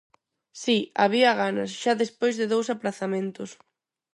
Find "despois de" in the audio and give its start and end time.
2.03-2.45